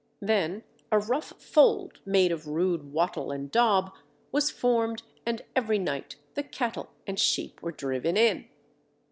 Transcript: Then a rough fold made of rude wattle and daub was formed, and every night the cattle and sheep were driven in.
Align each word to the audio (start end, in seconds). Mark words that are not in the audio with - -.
Then 0.23 0.63
a 0.91 0.97
rough 0.97 1.31
fold 1.39 1.99
made 2.07 2.31
of 2.31 2.47
rude 2.47 2.91
wattle 2.91 3.29
and 3.29 3.51
daub 3.51 3.93
was 4.31 4.49
formed, 4.49 5.03
and 5.27 5.43
every 5.55 5.77
night 5.77 6.15
the 6.33 6.41
cattle 6.41 6.89
and 7.05 7.19
sheep 7.19 7.61
were 7.61 7.71
driven 7.71 8.17
in. 8.17 8.47